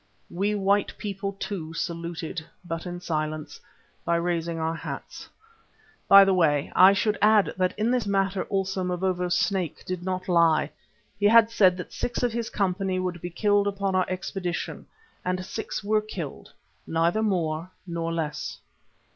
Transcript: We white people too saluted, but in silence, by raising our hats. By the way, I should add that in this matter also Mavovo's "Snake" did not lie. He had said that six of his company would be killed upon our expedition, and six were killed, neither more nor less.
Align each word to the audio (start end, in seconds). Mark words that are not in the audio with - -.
We 0.31 0.55
white 0.55 0.97
people 0.97 1.33
too 1.33 1.75
saluted, 1.75 2.43
but 2.65 2.87
in 2.87 2.99
silence, 3.01 3.59
by 4.03 4.15
raising 4.15 4.57
our 4.57 4.73
hats. 4.73 5.29
By 6.07 6.25
the 6.25 6.33
way, 6.33 6.71
I 6.75 6.91
should 6.91 7.19
add 7.21 7.53
that 7.57 7.77
in 7.77 7.91
this 7.91 8.07
matter 8.07 8.45
also 8.45 8.83
Mavovo's 8.83 9.37
"Snake" 9.37 9.85
did 9.85 10.01
not 10.01 10.27
lie. 10.27 10.71
He 11.19 11.27
had 11.27 11.51
said 11.51 11.77
that 11.77 11.93
six 11.93 12.23
of 12.23 12.33
his 12.33 12.49
company 12.49 12.97
would 12.97 13.21
be 13.21 13.29
killed 13.29 13.67
upon 13.67 13.93
our 13.93 14.09
expedition, 14.09 14.87
and 15.23 15.45
six 15.45 15.83
were 15.83 16.01
killed, 16.01 16.51
neither 16.87 17.21
more 17.21 17.69
nor 17.85 18.11
less. 18.11 18.57